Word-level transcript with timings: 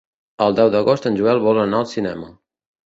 El 0.45 0.55
deu 0.59 0.71
d'agost 0.77 1.07
en 1.11 1.21
Joel 1.21 1.45
vol 1.51 1.63
anar 1.67 1.85
al 1.85 1.91
cinema. 1.95 2.37